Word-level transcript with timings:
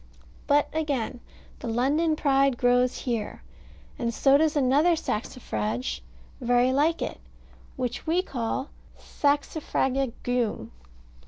But 0.47 0.67
again 0.73 1.19
the 1.59 1.67
London 1.67 2.15
Pride 2.15 2.57
grows 2.57 2.97
here, 3.01 3.43
and 3.99 4.11
so 4.11 4.35
does 4.35 4.55
another 4.55 4.95
saxifrage 4.95 6.01
very 6.41 6.73
like 6.73 7.03
it, 7.03 7.19
which 7.75 8.07
we 8.07 8.23
call 8.23 8.71
Saxifraga 8.97 10.11
Geum. 10.23 10.71